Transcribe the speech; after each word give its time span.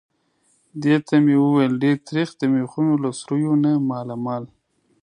دې 0.83 0.95
ته 1.07 1.15
مې 1.23 1.35
وویل: 1.43 1.73
ډېر 1.83 1.97
تریخ. 2.07 2.29
د 2.39 2.41
مېخونو 2.53 2.93
له 3.03 3.09
سوریو 3.19 3.53
نه 3.63 3.71
مالامال. 3.89 4.43